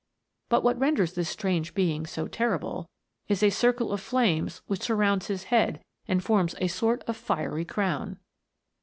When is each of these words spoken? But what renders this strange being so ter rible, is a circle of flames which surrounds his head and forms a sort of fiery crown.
But 0.49 0.63
what 0.63 0.79
renders 0.79 1.13
this 1.13 1.29
strange 1.29 1.75
being 1.75 2.07
so 2.07 2.27
ter 2.27 2.57
rible, 2.57 2.87
is 3.27 3.43
a 3.43 3.51
circle 3.51 3.91
of 3.91 4.01
flames 4.01 4.63
which 4.65 4.81
surrounds 4.81 5.27
his 5.27 5.43
head 5.53 5.79
and 6.07 6.23
forms 6.23 6.55
a 6.59 6.67
sort 6.69 7.03
of 7.03 7.15
fiery 7.15 7.65
crown. 7.65 8.17